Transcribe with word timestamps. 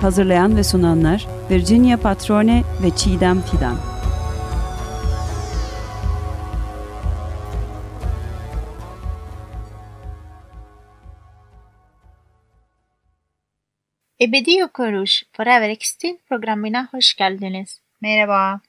Hazırlayan 0.00 0.56
ve 0.56 0.64
sunanlar 0.64 1.26
Virginia 1.50 1.96
Patrone 1.96 2.62
ve 2.82 2.96
Çiğdem 2.96 3.42
Fidan. 3.42 3.76
Ebedi 14.20 14.64
Okuruş 14.64 15.22
Forever 15.32 15.68
Extinct 15.68 16.28
programına 16.28 16.88
hoş 16.90 17.14
geldiniz. 17.14 17.80
Merhaba. 18.00 18.60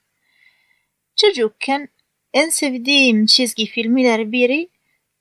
Çocukken 1.16 1.90
en 2.34 2.50
sevdiğim 2.50 3.26
çizgi 3.26 3.66
filmler 3.66 4.32
biri 4.32 4.70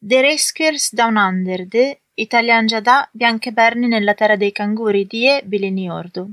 The 0.09 0.23
Rescuers 0.23 0.93
Down 0.93 1.17
Under'dı. 1.17 1.95
İtalyanca'da 2.17 3.07
Biancaberni 3.15 3.91
nella 3.91 4.15
terra 4.15 4.41
dei 4.41 4.53
canguri 4.55 5.11
diye 5.11 5.43
biliniyordu. 5.45 6.31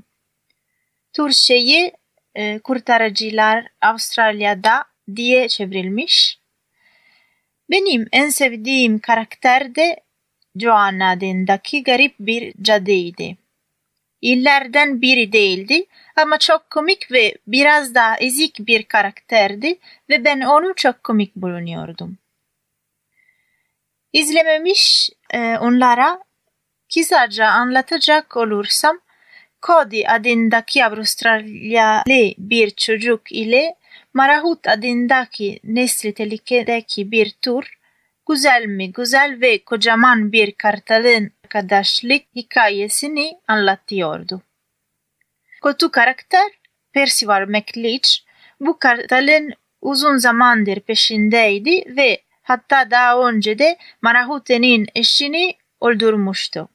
Türkçe'yi 1.14 1.92
e, 2.36 2.60
Kurtarıcılar 2.60 3.68
Avustralya'da 3.82 4.84
diye 5.16 5.48
çevrilmiş. 5.48 6.40
Benim 7.70 8.08
en 8.12 8.30
sevdiğim 8.30 9.00
karakter 9.00 9.76
de 9.76 10.00
Joanna 10.56 11.12
adındaki 11.12 11.84
garip 11.84 12.16
bir 12.20 12.54
cadıydı. 12.62 13.24
İllerden 14.22 15.02
biri 15.02 15.32
değildi 15.32 15.86
ama 16.16 16.38
çok 16.38 16.70
komik 16.70 17.12
ve 17.12 17.36
biraz 17.48 17.96
daha 17.96 18.18
ezik 18.18 18.60
bir 18.60 18.84
karakterdi 18.84 19.78
ve 20.10 20.26
ben 20.26 20.42
onu 20.42 20.74
çok 20.76 21.04
komik 21.04 21.36
bulunuyordum. 21.36 22.18
İzlememiş 24.14 25.10
e, 25.34 25.58
onlara 25.58 26.20
kısaca 26.94 27.48
anlatacak 27.48 28.38
olursam 28.38 29.00
Cody 29.62 30.08
adındaki 30.08 30.86
Avustralyalı 30.86 32.34
bir 32.38 32.70
çocuk 32.70 33.32
ile 33.32 33.76
Marahut 34.14 34.68
adındaki 34.68 35.60
nesli 35.64 36.14
tehlikedeki 36.14 37.12
bir 37.12 37.30
tur 37.42 37.78
güzel 38.30 38.66
mi 38.66 38.92
güzel 38.92 39.42
ve 39.42 39.64
kocaman 39.64 40.32
bir 40.32 40.52
kartalın 40.52 41.32
arkadaşlık 41.44 42.22
hikayesini 42.36 43.40
anlatıyordu. 43.48 44.42
Kötü 45.64 45.92
karakter 45.92 46.52
Percival 46.94 47.48
McLeach 47.48 48.10
bu 48.60 48.80
kartalın 48.80 49.54
uzun 49.82 50.18
zamandır 50.18 50.80
peşindeydi 50.80 51.96
ve 51.98 52.22
hatta 52.48 52.92
daha 52.92 53.30
önce 53.30 53.60
de 53.60 53.78
Marahute'nin 54.02 54.88
eşini 54.96 55.56
öldürmüştü. 55.82 56.68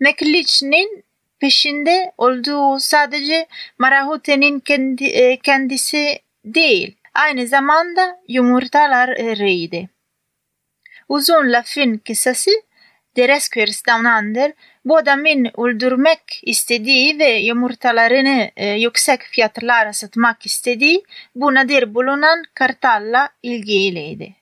McLeach'nin 0.00 1.04
peşinde 1.38 2.12
olduğu 2.18 2.78
sadece 2.80 3.46
Marahute'nin 3.78 4.62
e, 5.00 5.36
kendisi 5.36 6.18
değil, 6.44 6.96
aynı 7.14 7.46
zamanda 7.46 8.20
yumurtalarıydı. 8.28 9.88
Uzun 11.08 11.52
lafın 11.52 11.96
kısası 11.96 12.50
Down 13.16 14.04
Under 14.04 14.52
bu 14.84 14.96
adamın 14.96 15.50
öldürmek 15.58 16.40
istediği 16.42 17.18
ve 17.18 17.30
yumurtalarını 17.30 18.50
e, 18.56 18.68
yüksek 18.68 19.20
fiyatlara 19.22 19.92
satmak 19.92 20.46
istediği 20.46 21.04
bu 21.34 21.54
nadir 21.54 21.94
bulunan 21.94 22.42
kartalla 22.54 23.28
ilgiliydi. 23.42 24.34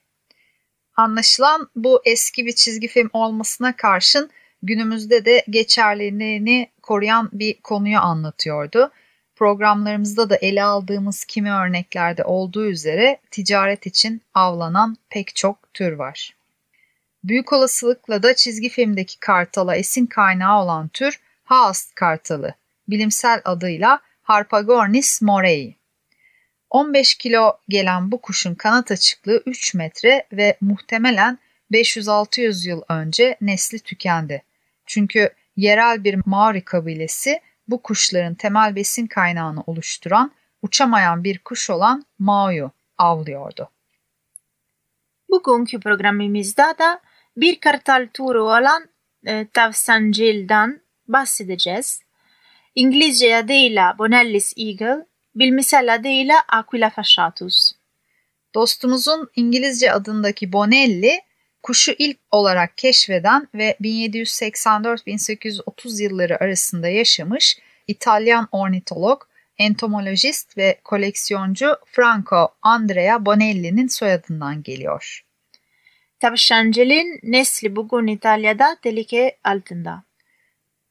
Anlaşılan 0.97 1.69
bu 1.77 2.03
eski 2.05 2.47
bir 2.47 2.53
çizgi 2.53 2.89
film 2.89 3.11
olmasına 3.13 3.77
karşın 3.77 4.31
günümüzde 4.63 5.25
de 5.25 5.45
geçerliliğini 5.51 6.69
koruyan 6.83 7.29
bir 7.33 7.61
konuyu 7.61 7.99
anlatıyordu. 7.99 8.91
Programlarımızda 9.37 10.31
da 10.31 10.37
ele 10.37 10.63
aldığımız 10.63 11.25
kimi 11.25 11.53
örneklerde 11.53 12.25
olduğu 12.25 12.67
üzere 12.67 13.19
ticaret 13.31 13.87
için 13.87 14.23
avlanan 14.35 14.97
pek 15.11 15.37
çok 15.37 15.75
tür 15.75 15.93
var. 15.93 16.40
Büyük 17.25 17.53
olasılıkla 17.53 18.23
da 18.23 18.37
çizgi 18.37 18.69
filmdeki 18.69 19.21
kartala 19.21 19.77
esin 19.77 20.07
kaynağı 20.07 20.63
olan 20.63 20.89
tür 20.89 21.21
Haast 21.45 21.95
kartalı, 21.95 22.55
bilimsel 22.89 23.41
adıyla 23.45 24.01
Harpagornis 24.23 25.23
morei. 25.23 25.75
15 26.71 27.15
kilo 27.15 27.59
gelen 27.69 28.13
bu 28.13 28.21
kuşun 28.21 28.55
kanat 28.55 28.91
açıklığı 28.91 29.43
3 29.47 29.75
metre 29.75 30.27
ve 30.33 30.57
muhtemelen 30.61 31.39
500-600 31.73 32.69
yıl 32.69 32.83
önce 32.89 33.37
nesli 33.41 33.79
tükendi. 33.79 34.43
Çünkü 34.87 35.31
yerel 35.57 36.05
bir 36.05 36.21
Maori 36.27 36.65
kabilesi 36.65 37.41
bu 37.69 37.83
kuşların 37.83 38.35
temel 38.35 38.77
besin 38.77 39.07
kaynağını 39.07 39.63
oluşturan 39.67 40.33
uçamayan 40.63 41.25
bir 41.25 41.39
kuş 41.39 41.71
olan 41.71 42.05
Mau'yu 42.19 42.71
avlıyordu. 42.99 43.71
Bugünkü 45.31 45.81
programımızda 45.81 46.75
da 46.79 47.01
bir 47.41 47.61
kartal 47.61 48.09
turu 48.15 48.43
olan 48.43 48.89
e, 49.27 49.47
tavsancildan 49.55 50.81
bahsedeceğiz. 51.09 52.03
İngilizce 52.75 53.37
adıyla 53.37 53.99
Bonellis 53.99 54.55
Eagle, 54.57 55.07
bilimsel 55.35 55.95
adıyla 55.95 56.43
Aquila 56.49 56.91
fasciatus. 56.91 57.73
Dostumuzun 58.55 59.31
İngilizce 59.37 59.93
adındaki 59.93 60.53
Bonelli, 60.53 61.21
kuşu 61.63 61.93
ilk 61.99 62.19
olarak 62.31 62.79
keşfeden 62.79 63.49
ve 63.55 63.77
1784-1830 63.81 66.03
yılları 66.03 66.45
arasında 66.45 66.89
yaşamış 66.89 67.59
İtalyan 67.87 68.49
ornitolog, 68.53 69.23
entomolojist 69.59 70.57
ve 70.57 70.81
koleksiyoncu 70.85 71.77
Franco 71.87 72.49
Andrea 72.63 73.27
Bonelli'nin 73.27 73.89
soyadından 73.89 74.63
geliyor. 74.63 75.30
Tavşancılığın 76.21 77.19
nesli 77.23 77.77
bugün 77.77 78.07
İtalya'da 78.07 78.77
tehlike 78.83 79.37
altında. 79.45 80.03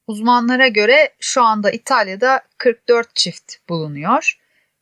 Uzmanlara 0.07 0.67
göre 0.67 1.13
şu 1.19 1.43
anda 1.43 1.71
İtalya'da 1.71 2.41
44 2.57 3.15
çift 3.15 3.55
bulunuyor. 3.69 4.39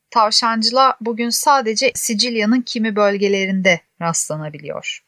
Tavşancıla 0.10 0.98
bugün 1.02 1.30
sadece 1.30 1.92
Sicilya'nın 1.96 2.62
kimi 2.62 2.96
bölgelerinde 2.96 3.82
rastlanabiliyor. 4.02 5.04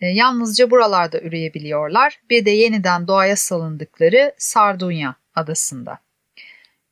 E, 0.00 0.06
yalnızca 0.06 0.70
buralarda 0.70 1.20
üreyebiliyorlar. 1.20 2.20
Bir 2.30 2.44
de 2.44 2.50
yeniden 2.50 3.08
doğaya 3.08 3.36
salındıkları 3.36 4.34
Sardunya 4.38 5.14
adasında. 5.34 5.98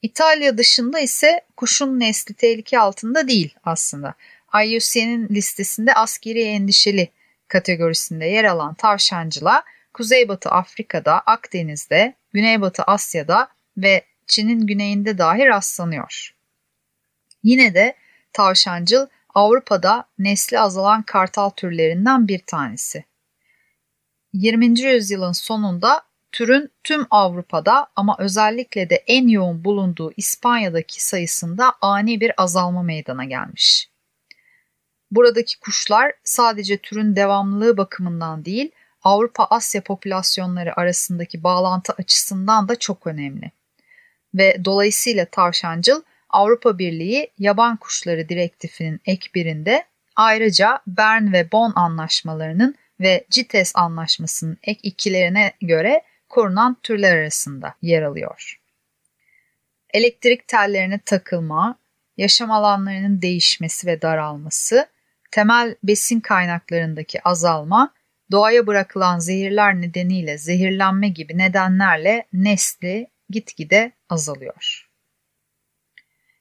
İtalya 0.03 0.59
dışında 0.59 1.01
ise 1.01 1.41
kuşun 1.57 2.01
nesli 2.01 2.35
tehlike 2.35 2.79
altında 2.79 3.29
değil 3.29 3.55
aslında. 3.65 4.15
IUCN'in 4.65 5.29
listesinde 5.29 5.95
askeri 5.95 6.43
endişeli 6.43 7.09
kategorisinde 7.51 8.27
yer 8.27 8.45
alan 8.45 8.75
tavşancıla 8.75 9.63
Kuzeybatı 9.95 10.51
Afrika'da, 10.51 11.21
Akdeniz'de, 11.21 12.15
Güneybatı 12.33 12.83
Asya'da 12.83 13.49
ve 13.77 14.05
Çin'in 14.27 14.67
güneyinde 14.67 15.19
dahi 15.19 15.47
rastlanıyor. 15.47 16.35
Yine 17.43 17.75
de 17.75 17.97
tavşancıl 18.33 19.07
Avrupa'da 19.35 20.05
nesli 20.19 20.61
azalan 20.61 21.03
kartal 21.03 21.51
türlerinden 21.51 22.29
bir 22.29 22.39
tanesi. 22.39 23.05
20. 24.33 24.81
yüzyılın 24.81 25.33
sonunda 25.33 26.03
türün 26.33 26.71
tüm 26.85 27.07
Avrupa'da 27.11 27.87
ama 27.97 28.17
özellikle 28.19 28.91
de 28.91 29.05
en 29.07 29.29
yoğun 29.29 29.65
bulunduğu 29.65 30.13
İspanya'daki 30.17 31.05
sayısında 31.05 31.75
ani 31.81 32.21
bir 32.21 32.43
azalma 32.43 32.83
meydana 32.83 33.25
gelmiş. 33.25 33.91
Buradaki 35.11 35.61
kuşlar 35.61 36.13
sadece 36.25 36.79
türün 36.79 37.17
devamlılığı 37.17 37.77
bakımından 37.77 38.45
değil, 38.45 38.71
Avrupa-Asya 39.03 39.83
popülasyonları 39.83 40.81
arasındaki 40.81 41.43
bağlantı 41.43 41.93
açısından 41.93 42.69
da 42.69 42.79
çok 42.79 43.07
önemli. 43.07 43.51
Ve 44.35 44.65
dolayısıyla 44.65 45.25
tavşancıl 45.25 46.03
Avrupa 46.31 46.79
Birliği 46.79 47.31
Yaban 47.39 47.77
Kuşları 47.77 48.29
Direktifinin 48.29 49.01
ek 49.07 49.29
birinde 49.35 49.85
ayrıca 50.17 50.81
Bern 50.87 51.33
ve 51.33 51.53
Bonn 51.53 51.73
anlaşmalarının 51.77 52.75
ve 53.01 53.25
CITES 53.31 53.73
anlaşmasının 53.77 54.59
ek 54.63 54.81
ikilerine 54.83 55.53
göre 55.61 56.03
korunan 56.29 56.77
türler 56.83 57.17
arasında 57.17 57.75
yer 57.83 58.03
alıyor. 58.03 58.61
elektrik 59.95 60.49
tellerine 60.49 60.99
takılma, 60.99 61.79
yaşam 62.17 62.51
alanlarının 62.51 63.23
değişmesi 63.23 63.87
ve 63.87 64.03
daralması, 64.03 64.87
temel 65.31 65.77
besin 65.83 66.21
kaynaklarındaki 66.21 67.23
azalma, 67.23 67.95
doğaya 68.31 68.67
bırakılan 68.67 69.19
zehirler 69.19 69.81
nedeniyle 69.81 70.39
zehirlenme 70.39 71.09
gibi 71.09 71.39
nedenlerle 71.39 72.27
nesli 72.33 73.07
gitgide 73.31 73.93
azalıyor. 74.09 74.89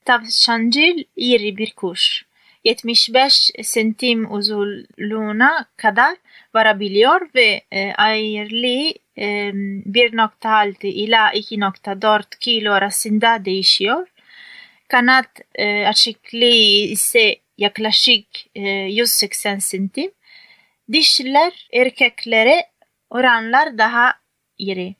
Tavşancıl 0.04 1.04
iri 1.16 1.56
bir 1.56 1.72
kuş. 1.74 2.24
75 2.64 3.50
santim 3.62 4.32
uzunluğuna 4.32 5.66
kadar 5.76 6.16
varabiliyor 6.54 7.28
ve 7.34 7.62
e, 7.72 7.92
e, 9.16 9.22
1.6 9.22 10.86
ila 10.86 11.32
2.4 11.32 12.38
kilo 12.40 12.72
arasında 12.72 13.44
değişiyor. 13.44 14.08
Kanat 14.88 15.40
e, 15.54 15.86
açıklığı 15.86 16.90
ise 16.90 17.36
yaklaşık 17.60 18.26
e, 18.54 18.60
180 18.60 19.58
santim. 19.58 20.12
Dişler 20.92 21.68
erkeklere 21.72 22.66
oranlar 23.10 23.78
daha 23.78 24.14
iri. 24.58 24.94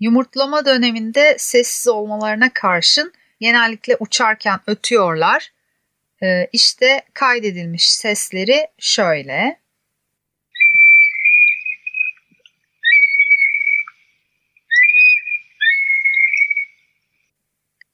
Yumurtlama 0.00 0.64
döneminde 0.64 1.36
sessiz 1.38 1.88
olmalarına 1.88 2.52
karşın 2.52 3.12
genellikle 3.40 3.96
uçarken 4.00 4.60
ötüyorlar. 4.66 5.52
Ee, 6.22 6.48
işte 6.52 7.02
kaydedilmiş 7.14 7.90
sesleri 7.90 8.66
şöyle. 8.78 9.60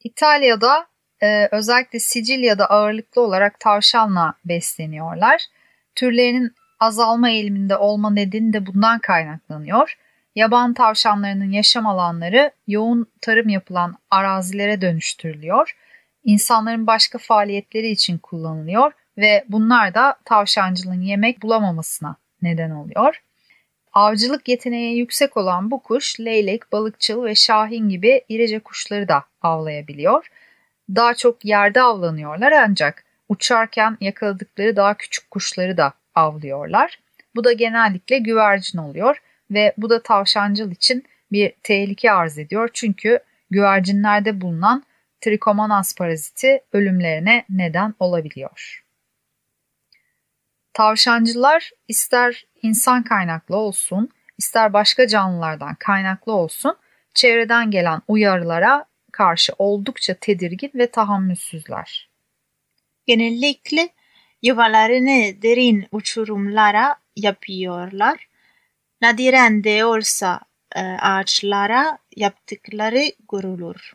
İtalya'da 0.04 0.93
e, 1.24 1.48
özellikle 1.52 1.98
Sicilya'da 1.98 2.66
ağırlıklı 2.66 3.22
olarak 3.22 3.60
tavşanla 3.60 4.34
besleniyorlar. 4.44 5.42
Türlerinin 5.94 6.52
azalma 6.80 7.30
eğiliminde 7.30 7.76
olma 7.76 8.10
nedeni 8.10 8.52
de 8.52 8.66
bundan 8.66 8.98
kaynaklanıyor. 8.98 9.98
Yaban 10.34 10.74
tavşanlarının 10.74 11.50
yaşam 11.50 11.86
alanları 11.86 12.50
yoğun 12.66 13.06
tarım 13.20 13.48
yapılan 13.48 13.96
arazilere 14.10 14.80
dönüştürülüyor. 14.80 15.76
İnsanların 16.24 16.86
başka 16.86 17.18
faaliyetleri 17.18 17.88
için 17.88 18.18
kullanılıyor 18.18 18.92
ve 19.18 19.44
bunlar 19.48 19.94
da 19.94 20.16
tavşancılığın 20.24 21.00
yemek 21.00 21.42
bulamamasına 21.42 22.16
neden 22.42 22.70
oluyor. 22.70 23.22
Avcılık 23.92 24.48
yeteneği 24.48 24.98
yüksek 24.98 25.36
olan 25.36 25.70
bu 25.70 25.82
kuş 25.82 26.20
leylek, 26.20 26.72
balıkçıl 26.72 27.24
ve 27.24 27.34
şahin 27.34 27.88
gibi 27.88 28.24
irice 28.28 28.58
kuşları 28.58 29.08
da 29.08 29.24
avlayabiliyor. 29.42 30.30
Daha 30.88 31.14
çok 31.14 31.44
yerde 31.44 31.82
avlanıyorlar 31.82 32.52
ancak 32.52 33.04
uçarken 33.28 33.96
yakaladıkları 34.00 34.76
daha 34.76 34.94
küçük 34.94 35.30
kuşları 35.30 35.76
da 35.76 35.92
avlıyorlar. 36.14 36.98
Bu 37.36 37.44
da 37.44 37.52
genellikle 37.52 38.18
güvercin 38.18 38.78
oluyor 38.78 39.22
ve 39.50 39.74
bu 39.76 39.90
da 39.90 40.02
tavşancıl 40.02 40.70
için 40.70 41.04
bir 41.32 41.52
tehlike 41.62 42.12
arz 42.12 42.38
ediyor. 42.38 42.70
Çünkü 42.72 43.18
güvercinlerde 43.50 44.40
bulunan 44.40 44.84
trikomonas 45.20 45.94
paraziti 45.94 46.60
ölümlerine 46.72 47.44
neden 47.48 47.94
olabiliyor. 47.98 48.84
Tavşancılar 50.72 51.70
ister 51.88 52.46
insan 52.62 53.02
kaynaklı 53.02 53.56
olsun, 53.56 54.08
ister 54.38 54.72
başka 54.72 55.06
canlılardan 55.06 55.74
kaynaklı 55.74 56.32
olsun, 56.32 56.76
çevreden 57.14 57.70
gelen 57.70 58.02
uyarılara 58.08 58.84
karşı 59.14 59.52
oldukça 59.58 60.14
tedirgin 60.14 60.70
ve 60.74 60.86
tahammülsüzler. 60.90 62.08
Genellikle 63.06 63.88
yuvalarını 64.42 65.42
derin 65.42 65.86
uçurumlara 65.92 66.96
yapıyorlar. 67.16 68.28
Nadiren 69.02 69.64
de 69.64 69.84
olsa 69.84 70.40
e, 70.76 70.80
ağaçlara 70.80 71.98
yaptıkları 72.16 73.12
görülür. 73.32 73.92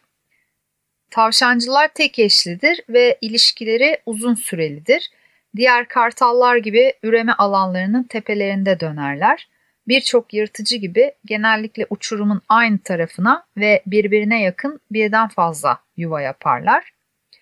Tavşancılar 1.10 1.88
tek 1.88 2.20
eşlidir 2.20 2.82
ve 2.90 3.18
ilişkileri 3.22 3.98
uzun 4.06 4.36
sürelidir. 4.36 5.10
Diğer 5.56 5.88
kartallar 5.88 6.58
gibi 6.58 6.94
üreme 7.04 7.34
alanlarının 7.34 8.04
tepelerinde 8.04 8.80
dönerler. 8.80 9.48
Birçok 9.90 10.34
yırtıcı 10.34 10.76
gibi 10.76 11.12
genellikle 11.26 11.86
uçurumun 11.90 12.42
aynı 12.50 12.80
tarafına 12.80 13.46
ve 13.58 13.84
birbirine 13.86 14.42
yakın 14.42 14.80
birden 14.92 15.28
fazla 15.28 15.80
yuva 15.98 16.22
yaparlar. 16.22 16.94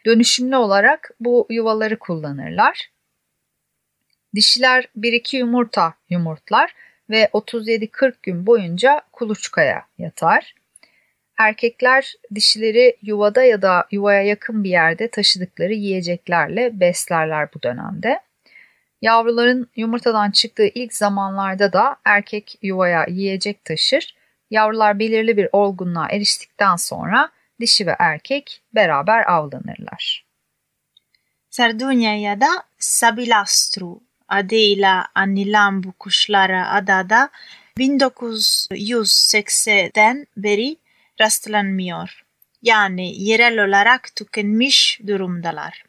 Dönüşümlü 0.06 0.56
olarak 0.56 1.12
bu 1.20 1.48
yuvaları 1.50 2.00
kullanırlar. 2.00 2.90
Dişiler 4.36 4.88
1-2 4.98 5.38
yumurta 5.38 5.94
yumurtlar 6.10 6.74
ve 7.10 7.30
37-40 7.34 8.14
gün 8.24 8.46
boyunca 8.46 9.02
kuluçkaya 9.12 9.86
yatar. 9.98 10.56
Erkekler 11.38 12.14
dişileri 12.36 12.98
yuvada 13.02 13.44
ya 13.44 13.62
da 13.62 13.88
yuvaya 13.92 14.22
yakın 14.22 14.64
bir 14.64 14.70
yerde 14.70 15.08
taşıdıkları 15.08 15.74
yiyeceklerle 15.74 16.80
beslerler 16.80 17.50
bu 17.54 17.64
dönemde. 17.64 18.20
Yavruların 19.02 19.70
yumurtadan 19.76 20.32
çıktığı 20.32 20.68
ilk 20.68 20.94
zamanlarda 20.94 21.74
da 21.74 21.96
erkek 22.06 22.60
yuvaya 22.62 23.06
yiyecek 23.10 23.66
taşır. 23.66 24.16
Yavrular 24.52 25.00
belirli 25.00 25.38
bir 25.38 25.50
olgunluğa 25.52 26.08
eriştikten 26.10 26.76
sonra 26.76 27.30
dişi 27.60 27.88
ve 27.88 27.96
erkek 28.00 28.62
beraber 28.76 29.32
avlanırlar. 29.32 30.26
Sardunya'da 31.50 32.64
Sabilastru 32.80 34.00
adıyla 34.28 35.08
anılan 35.16 35.84
bu 35.84 35.92
kuşlara 35.92 36.72
adada 36.72 37.30
1980'den 37.78 40.28
beri 40.38 40.78
rastlanmıyor. 41.22 42.24
Yani 42.62 43.24
yerel 43.24 43.66
olarak 43.66 44.16
tükenmiş 44.16 45.00
durumdalar. 45.08 45.87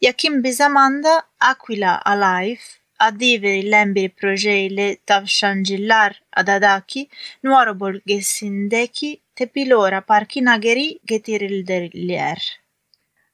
Yakın 0.00 0.44
bir 0.44 0.52
zamanda 0.52 1.22
Aquila 1.40 2.02
Alive 2.04 2.60
adı 2.98 3.42
verilen 3.42 3.94
bir 3.94 4.08
projeyle 4.08 4.96
tavşancılar 5.06 6.22
adadaki 6.36 7.08
Nuoro 7.44 7.80
bölgesindeki 7.80 9.20
Tepilora 9.34 10.00
Parkı'na 10.00 10.56
geri 10.56 10.98
getirildiler. 11.06 12.60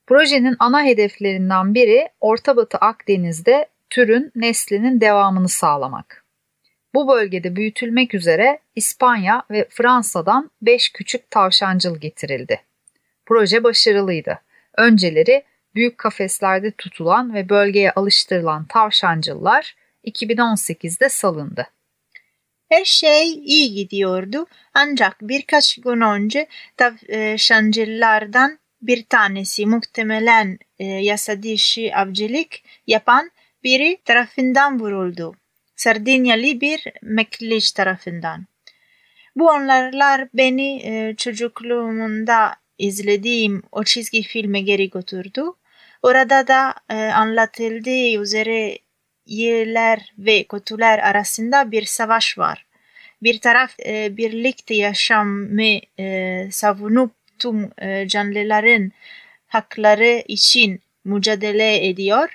Projenin 0.06 0.56
ana 0.58 0.84
hedeflerinden 0.84 1.74
biri 1.74 2.08
Orta 2.20 2.56
Batı 2.56 2.78
Akdeniz'de 2.78 3.66
türün 3.90 4.32
neslinin 4.34 5.00
devamını 5.00 5.48
sağlamak. 5.48 6.24
Bu 6.94 7.08
bölgede 7.08 7.56
büyütülmek 7.56 8.14
üzere 8.14 8.58
İspanya 8.76 9.42
ve 9.50 9.68
Fransa'dan 9.70 10.50
5 10.62 10.88
küçük 10.88 11.30
tavşancıl 11.30 12.00
getirildi. 12.00 12.60
Proje 13.26 13.64
başarılıydı. 13.64 14.38
Önceleri 14.76 15.44
büyük 15.76 15.98
kafeslerde 15.98 16.70
tutulan 16.70 17.34
ve 17.34 17.48
bölgeye 17.48 17.92
alıştırılan 17.92 18.66
tavşancıllar 18.66 19.76
2018'de 20.04 21.08
salındı. 21.08 21.66
Her 22.68 22.84
şey 22.84 23.32
iyi 23.32 23.74
gidiyordu 23.74 24.46
ancak 24.74 25.16
birkaç 25.20 25.76
gün 25.76 26.00
önce 26.00 26.48
tavşancıllardan 26.76 28.58
bir 28.82 29.04
tanesi 29.04 29.66
muhtemelen 29.66 30.58
e, 30.78 30.84
yasa 30.84 31.42
dışı 31.42 31.90
avcılık 31.94 32.48
yapan 32.86 33.30
biri 33.64 33.98
tarafından 34.04 34.80
vuruldu. 34.80 35.34
Sardinyalı 35.76 36.60
bir 36.60 36.84
Mekliş 37.02 37.72
tarafından. 37.72 38.46
Bu 39.36 39.50
anlarlar 39.50 40.28
beni 40.34 40.82
e, 40.84 41.14
çocukluğumda 41.16 42.54
izlediğim 42.78 43.62
o 43.72 43.84
çizgi 43.84 44.22
filme 44.22 44.60
geri 44.60 44.90
götürdü. 44.90 45.42
Orada 46.06 46.46
da 46.46 46.74
e, 46.90 46.94
anlatıldığı 46.94 48.22
üzere 48.22 48.78
yerler 49.26 50.12
ve 50.18 50.44
kötüler 50.44 50.98
arasında 50.98 51.70
bir 51.70 51.84
savaş 51.84 52.38
var. 52.38 52.66
Bir 53.22 53.40
taraf 53.40 53.80
e, 53.86 54.16
birlikte 54.16 54.74
yaşamı 54.74 55.80
e, 55.98 56.48
savunup 56.50 57.10
tüm 57.38 57.70
e, 57.78 58.08
canlıların 58.08 58.92
hakları 59.46 60.24
için 60.28 60.80
mücadele 61.04 61.88
ediyor. 61.88 62.28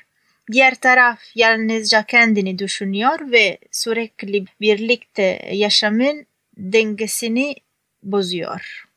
Diğer 0.52 0.76
taraf 0.76 1.20
yalnızca 1.36 2.04
kendini 2.04 2.60
düşünüyor 2.60 3.32
ve 3.32 3.58
sürekli 3.72 4.46
birlikte 4.62 5.50
yaşamın 5.52 6.26
dengesini 6.58 7.56
bozuyor. 8.04 8.88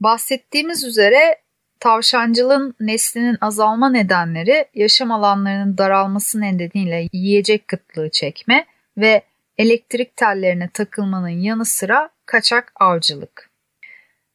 Bahsettiğimiz 0.00 0.84
üzere 0.84 1.43
tavşancılığın 1.84 2.74
neslinin 2.80 3.38
azalma 3.40 3.90
nedenleri 3.90 4.66
yaşam 4.74 5.12
alanlarının 5.12 5.78
daralması 5.78 6.40
nedeniyle 6.40 7.08
yiyecek 7.12 7.68
kıtlığı 7.68 8.10
çekme 8.10 8.66
ve 8.96 9.22
elektrik 9.58 10.16
tellerine 10.16 10.70
takılmanın 10.74 11.28
yanı 11.28 11.64
sıra 11.64 12.10
kaçak 12.26 12.72
avcılık. 12.76 13.50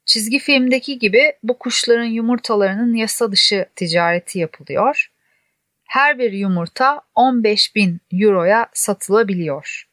Çizgi 0.06 0.40
filmdeki 0.40 1.00
gibi 1.00 1.34
bu 1.44 1.60
kuşların 1.60 2.04
yumurtalarının 2.06 2.96
yasa 2.96 3.32
dışı 3.32 3.66
ticareti 3.76 4.40
yapılıyor. 4.40 5.12
Her 5.84 6.20
bir 6.20 6.32
yumurta 6.32 7.02
15 7.16 7.76
bin 7.76 8.00
euroya 8.12 8.70
satılabiliyor. 8.74 9.88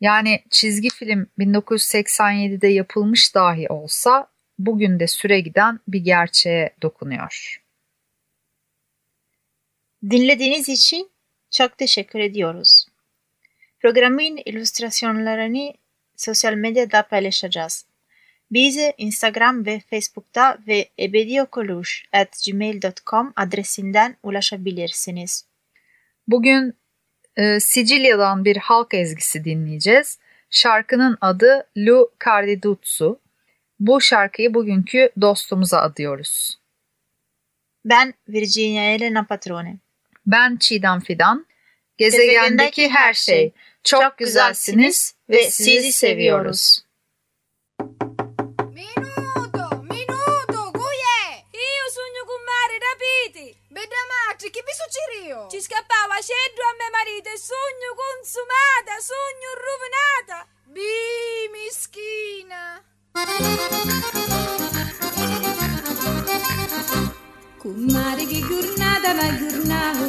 Yani 0.00 0.42
çizgi 0.50 0.88
film 0.88 1.26
1987'de 1.38 2.68
yapılmış 2.68 3.34
dahi 3.34 3.68
olsa 3.68 4.33
bugün 4.58 5.00
de 5.00 5.06
süre 5.06 5.40
giden 5.40 5.80
bir 5.88 6.00
gerçeğe 6.00 6.70
dokunuyor. 6.82 7.60
Dinlediğiniz 10.10 10.68
için 10.68 11.10
çok 11.50 11.78
teşekkür 11.78 12.18
ediyoruz. 12.18 12.86
Programın 13.80 14.42
illüstrasyonlarını 14.44 15.74
sosyal 16.16 16.54
medyada 16.54 17.02
paylaşacağız. 17.02 17.86
Bize 18.50 18.94
Instagram 18.98 19.66
ve 19.66 19.80
Facebook'ta 19.90 20.58
ve 20.66 20.88
ebediokoluş.gmail.com 20.98 23.32
adresinden 23.36 24.16
ulaşabilirsiniz. 24.22 25.44
Bugün 26.28 26.74
e, 27.36 27.60
Sicilya'dan 27.60 28.44
bir 28.44 28.56
halk 28.56 28.94
ezgisi 28.94 29.44
dinleyeceğiz. 29.44 30.18
Şarkının 30.50 31.18
adı 31.20 31.66
Lu 31.76 32.12
Cardidutsu. 32.24 33.20
Bu 33.84 34.00
şarkıyı 34.00 34.54
bugünkü 34.54 35.10
dostumuza 35.20 35.78
adıyoruz. 35.80 36.58
Ben 37.84 38.14
Virginia 38.28 38.82
Elena 38.82 39.26
Patrone. 39.26 39.76
Ben 40.26 40.56
Çiğdem 40.56 41.00
Fidan. 41.00 41.46
Gezegendeki 41.98 42.88
her 42.88 43.14
şey. 43.14 43.52
Çok, 43.82 44.02
Çok 44.02 44.18
güzelsiniz 44.18 45.14
ve 45.30 45.50
sizi 45.50 45.92
seviyoruz. 45.92 46.84
Minuto, 48.78 49.82
minuto, 49.92 50.60
Guye! 50.78 51.26
Io 51.64 51.86
sogno 51.96 52.22
con 52.28 52.42
mare, 52.50 52.76
rapiti! 52.86 53.46
Bedamati, 53.70 54.46
che 54.54 54.60
vi 54.66 54.74
succedió? 54.82 55.48
Ci 55.50 55.60
scappava 55.60 56.16
scendo 56.26 56.60
a 56.70 56.72
mio 56.78 56.88
marito 56.96 57.30
e 57.34 57.38
sogno 57.48 57.90
consumata, 58.02 58.94
sogno 59.10 59.50
rovinata! 59.64 60.38
Bi, 60.74 60.92
mischina! 61.52 62.93
Kumarigi 67.60 68.40
gurnada 68.42 69.10
ma 69.18 69.28
gurnahu 69.38 70.06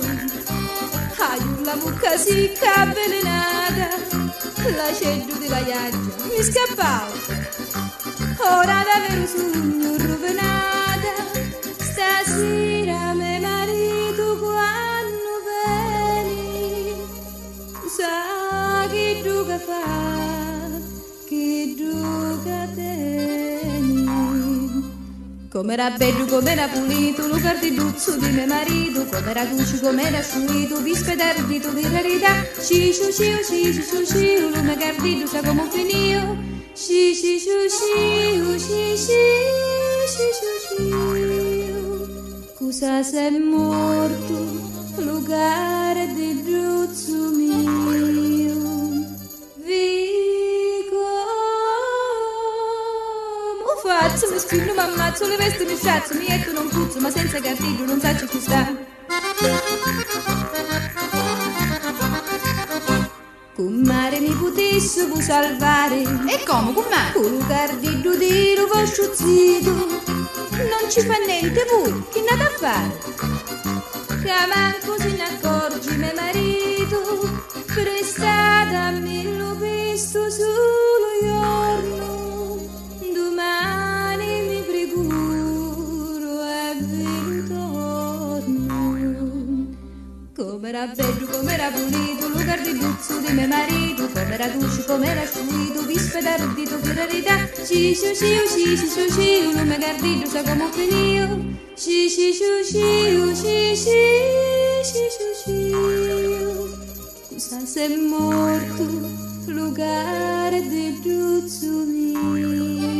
Hayulla 1.18 1.74
mucca 1.82 2.18
si 2.18 2.52
avvelenata 2.82 3.90
La 4.78 4.90
scelta 4.92 5.38
della 5.38 5.62
ghiaccia 5.62 6.16
mi 6.30 6.42
scappavo 6.50 7.14
Ora 8.40 8.82
davvero 8.90 9.28
su 9.28 9.44
un 9.54 10.15
Com'era 25.56 25.90
bello, 25.92 26.26
com'era 26.26 26.68
pulito, 26.68 27.28
lo 27.28 27.38
cardiduzzo 27.38 28.18
di 28.18 28.30
mio 28.30 28.46
marito, 28.46 29.06
com'era 29.06 29.48
cuci, 29.48 29.80
com'era 29.80 30.22
sciuito, 30.22 30.82
vispe 30.82 31.16
d'ardito 31.16 31.72
di 31.72 31.88
rarità. 31.88 32.44
Scisciu, 32.60 33.10
sciu, 33.10 33.42
scisciu, 33.42 33.82
sciu, 33.82 34.06
sciu, 34.06 34.50
lo 34.50 34.62
mio 34.62 34.76
cardito 34.76 35.28
sa 35.28 35.42
come 35.42 35.66
finio. 35.72 36.36
Scisciu, 36.74 37.40
sciu, 37.40 37.70
sciu, 37.70 38.60
scisciu, 38.60 39.16
scisciu, 40.12 40.52
sciu. 40.60 41.24
Cosa 42.56 43.02
sei 43.02 43.40
morto, 43.40 44.36
lugar 44.98 45.96
di 46.16 46.44
druzzo 46.44 47.30
mio. 47.30 48.45
Faccio, 54.16 54.32
mi 54.32 54.40
spinno, 54.40 54.74
mi 54.74 54.80
ammazzo, 54.80 55.28
le 55.28 55.36
vesti 55.36 55.66
mi 55.66 55.76
sciazzo, 55.76 56.14
mi 56.16 56.26
etto, 56.28 56.52
non 56.54 56.70
puzzo, 56.70 57.00
ma 57.00 57.12
senza 57.12 57.40
gartiglio 57.40 57.86
non 57.86 58.00
faccio 58.00 58.26
più 58.28 58.40
stare. 58.40 58.94
Con 63.56 63.82
mare 63.86 64.20
mi 64.20 64.32
potesse 64.32 65.06
può 65.06 65.20
salvare 65.22 66.02
E 66.02 66.44
come, 66.46 66.74
con? 66.74 66.84
Con 67.14 67.24
un 67.24 67.48
gardiglio 67.48 68.16
di 68.18 68.54
vostro 68.70 69.14
zito 69.14 69.72
Non 69.72 70.90
ci 70.90 71.00
fa 71.02 71.16
niente 71.26 71.66
voi, 71.72 72.04
che 72.12 72.22
nada 72.30 72.44
a 72.44 72.50
fare 72.50 72.98
Che 74.08 74.32
manco 74.54 75.00
se 75.00 75.08
ne 75.08 75.24
accorgi, 75.24 75.96
mio 75.96 76.12
marito 76.16 77.44
Prestatami 77.66 79.38
lo 79.38 79.56
visto 79.56 80.30
solo 80.30 80.95
Com'era 90.76 90.94
bello, 90.94 91.26
com'era 91.28 91.72
pulito, 91.72 92.28
lugar 92.28 92.62
di 92.62 92.74
buzzo 92.74 93.18
di 93.20 93.32
mio 93.32 93.48
marito, 93.48 94.10
com'era 94.10 94.48
dolce, 94.50 94.84
com'era 94.84 95.26
sciuito, 95.26 95.86
vispe 95.86 96.22
d'ardito, 96.22 96.78
che 96.82 96.94
rarità. 96.94 97.50
Ci, 97.66 97.96
ci, 97.96 98.14
ci, 98.14 98.38
ci, 98.46 98.78
ci, 98.78 98.90
ci, 98.90 99.10
ci, 99.10 99.54
non 99.54 99.68
mi 99.70 99.78
gardito, 99.78 100.28
sa 100.30 100.44
come 100.44 100.70
finio. 100.74 101.56
Ci, 101.76 102.10
ci, 102.10 102.34
ci, 102.34 102.44
ci, 102.66 103.36
ci, 103.36 103.76
ci, 103.78 104.04
ci, 104.84 105.04
ci, 105.16 105.28
ci. 105.46 105.72
Cosa 107.30 107.66
sei 107.66 107.96
morto, 107.96 108.84
lugar 109.46 110.52
di 110.60 111.00
buzzo 111.02 111.86
mio. 111.86 112.95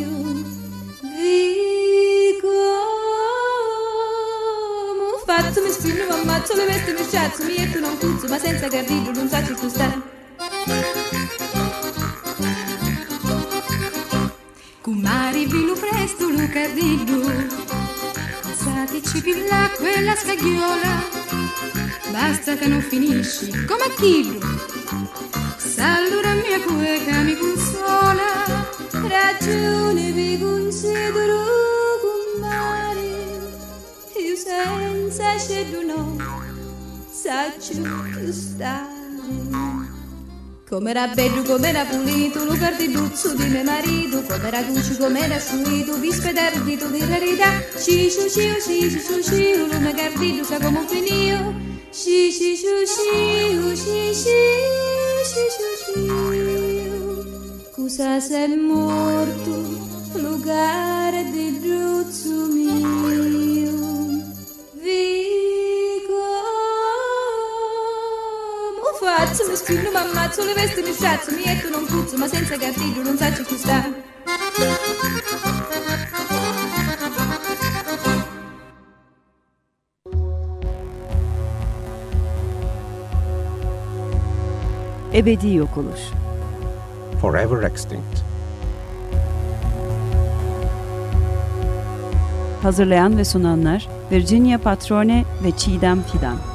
cazzo 5.56 5.62
mi 5.62 5.72
spingo, 5.72 6.04
mi 6.04 6.20
ammazzo, 6.20 6.56
mi 6.56 6.66
vesto, 6.66 6.92
mi 6.92 7.08
sciazzo, 7.08 7.44
mi 7.46 7.56
e 7.56 7.72
tu 7.72 7.80
non 7.80 7.98
puzzo, 7.98 8.28
ma 8.28 8.38
senza 8.38 8.68
cardiglio 8.68 9.12
non 9.12 9.30
sacci 9.30 9.54
tu 9.54 9.70
stare. 9.70 10.02
Cumari 14.82 15.46
vilu 15.46 15.76
presto 15.76 16.30
Lucardiglio, 16.30 17.32
passatici 18.42 19.22
più 19.22 19.36
là 19.50 19.70
quella 19.78 20.16
scagliola, 20.16 21.04
basta 22.12 22.56
che 22.56 22.68
non 22.68 22.82
finisci 22.82 23.52
come 23.66 23.94
chillo. 23.96 24.40
Allora 25.78 26.34
mia 26.34 26.60
cueca 26.62 27.22
mi 27.22 27.38
consola, 27.38 28.68
ragione 28.92 30.12
vi 30.12 30.38
consiglio. 30.40 30.95
seduno 35.38 36.18
tu 38.14 38.32
stare 38.32 38.94
Com'era 40.68 41.08
bello, 41.10 41.44
com'era 41.44 41.86
pulito, 41.86 42.44
lo 42.44 42.56
cardibuzzo 42.58 43.36
di 43.36 43.46
mio 43.46 43.64
marito, 43.64 44.24
com'era 44.24 44.64
cuccio, 44.64 44.98
com'era 44.98 45.36
asciuito, 45.36 45.96
vispe 46.00 46.34
d'ardito 46.34 46.88
di 46.88 47.06
rarità, 47.06 47.62
ci 47.80 48.10
ci 48.10 48.28
ci 48.30 48.50
ci 48.60 48.90
ci 48.90 49.00
ciu 49.00 49.22
ciu, 49.22 49.68
lume 49.72 49.94
cardito 49.94 50.44
sa 50.44 50.58
come 50.60 50.80
un 50.80 50.88
finio, 50.88 51.54
ci 51.92 52.32
ci 52.32 52.58
ci 52.58 52.66
ci 52.94 53.76
ci 53.76 53.86
ci 53.86 54.16
ci 54.16 54.36
ci, 55.32 55.42
ci, 55.54 55.68
ci, 55.94 57.72
cusa 57.72 58.20
se 58.20 58.48
morto, 58.48 59.54
lugar 60.16 60.85
mi 69.70 69.98
ammazzo, 69.98 70.44
le 70.44 70.54
vesti 70.54 70.82
mi 70.82 70.92
sciazzo, 70.92 71.32
mi 71.32 71.44
etto, 71.44 71.70
non 71.70 71.86
puzzo, 71.86 72.18
ma 72.18 72.28
senza 72.28 72.58
gartiglio 72.58 73.02
non 73.04 73.16
faccio 73.16 73.44
più 73.44 73.56
stare. 73.56 74.04
Ebedi 85.14 85.54
yok 85.54 85.78
oluş. 85.78 86.00
Forever 87.22 87.64
extinct. 87.64 88.24
Hazırlayan 92.64 93.18
ve 93.18 93.26
sunanlar 93.26 93.88
Virginia 94.12 94.58
Patrone 94.58 95.26
ve 95.44 95.52
Çiğdem 95.52 96.04
Fidan. 96.04 96.55